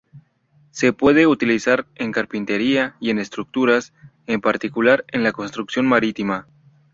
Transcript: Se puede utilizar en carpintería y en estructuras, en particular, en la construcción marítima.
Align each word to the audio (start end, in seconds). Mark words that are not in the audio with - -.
Se 0.71 0.93
puede 0.93 1.27
utilizar 1.27 1.85
en 1.93 2.11
carpintería 2.11 2.95
y 2.99 3.11
en 3.11 3.19
estructuras, 3.19 3.93
en 4.25 4.41
particular, 4.41 5.05
en 5.09 5.21
la 5.21 5.31
construcción 5.31 5.85
marítima. 5.85 6.47